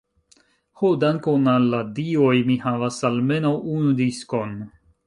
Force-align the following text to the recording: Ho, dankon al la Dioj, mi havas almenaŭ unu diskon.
Ho, 0.81 0.89
dankon 1.03 1.45
al 1.53 1.69
la 1.75 1.83
Dioj, 1.99 2.33
mi 2.49 2.57
havas 2.67 2.99
almenaŭ 3.13 3.57
unu 3.77 3.97
diskon. 4.03 4.63